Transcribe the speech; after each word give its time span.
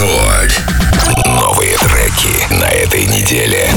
Рекорд. 0.00 0.62
Новые 1.26 1.76
треки 1.76 2.54
на 2.54 2.64
этой 2.64 3.04
неделе. 3.04 3.70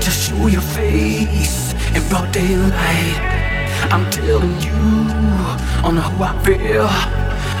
Just 0.00 0.30
show 0.30 0.46
your 0.46 0.60
face 0.60 1.74
in 1.94 2.02
broad 2.08 2.30
daylight. 2.30 3.18
I'm 3.90 4.08
telling 4.10 4.60
you. 4.60 5.27
on 5.88 5.96
who 5.96 6.22
I 6.22 6.32
feel. 6.44 6.86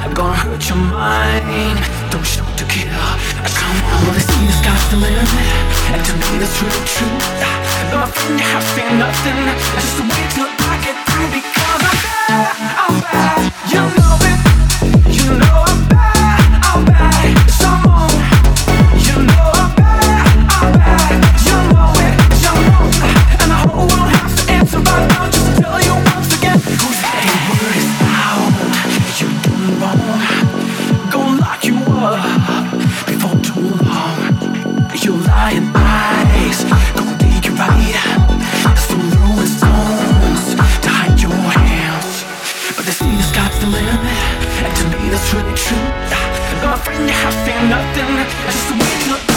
I'm 0.04 0.12
gonna 0.12 0.36
hurt 0.36 0.68
your 0.68 0.76
mind. 0.76 1.78
Don't 2.12 2.26
shoot 2.26 2.44
to 2.58 2.64
kill. 2.68 3.08
Come 3.56 3.76
on, 3.88 4.00
well, 4.04 4.12
they 4.12 4.20
see 4.20 4.44
the 4.44 4.56
sky's 4.60 4.84
the 4.90 4.96
limit, 4.96 5.28
and 5.92 6.00
to 6.06 6.12
me 6.20 6.30
that's 6.40 6.60
real 6.60 6.82
truth. 6.92 7.24
But 7.90 7.98
my 8.02 8.08
friend, 8.12 8.38
you 8.38 8.46
have 8.52 8.66
seen 8.74 8.98
nothing. 9.00 9.38
Just 9.80 10.00
wait 10.10 10.26
till 10.36 10.50
I 10.70 10.74
get 10.84 10.96
through 11.08 11.30
because. 11.32 11.57
friend, 46.84 47.08
you 47.08 47.14
have 47.14 47.46
been 47.46 47.70
nothing. 47.70 48.10
Just 48.46 48.70
wait 48.72 49.12
up. 49.12 49.27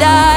vida. 0.00 0.29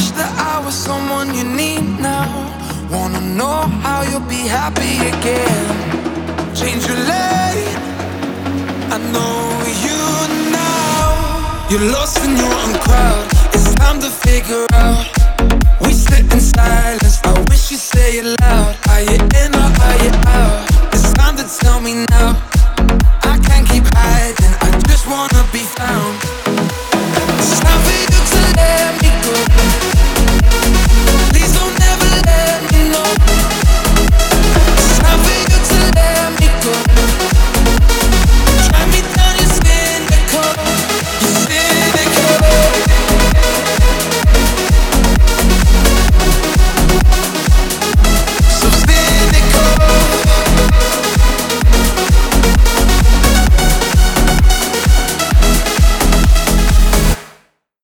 wish 0.00 0.10
that 0.12 0.32
I 0.54 0.64
was 0.64 0.74
someone 0.74 1.28
you 1.34 1.44
need 1.44 1.84
now. 2.00 2.28
Wanna 2.90 3.20
know 3.38 3.58
how 3.84 4.00
you'll 4.08 4.30
be 4.38 4.42
happy 4.58 4.94
again. 5.12 5.66
Change 6.60 6.82
your 6.88 7.00
lane. 7.12 7.76
I 8.94 8.98
know 9.14 9.36
you 9.84 10.00
now. 10.60 11.06
You're 11.70 11.88
lost 11.96 12.16
in 12.24 12.32
your 12.42 12.54
own 12.62 12.74
crowd. 12.86 13.24
It's 13.54 13.74
time 13.82 13.98
to 14.06 14.10
figure 14.26 14.66
out. 14.84 15.04
We 15.82 15.92
sit 15.92 16.24
in 16.34 16.40
silence. 16.40 17.16
I 17.30 17.32
wish 17.50 17.70
you'd 17.70 17.86
say 17.92 18.08
it 18.20 18.26
loud. 18.40 18.72
Are 18.92 19.02
you 19.10 19.18
in? 19.42 19.59